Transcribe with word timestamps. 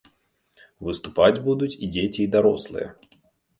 Выступаць 0.87 1.43
будуць 1.49 1.71
і 1.83 1.91
дзеці, 1.93 2.19
і 2.25 2.29
дарослыя. 2.39 2.87